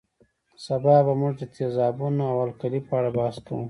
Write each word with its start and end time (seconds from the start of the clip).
سبا 0.65 0.95
به 1.05 1.13
موږ 1.21 1.33
د 1.37 1.43
تیزابونو 1.55 2.23
او 2.31 2.37
القلي 2.47 2.79
په 2.87 2.93
اړه 2.99 3.09
بحث 3.17 3.37
کوو 3.45 3.59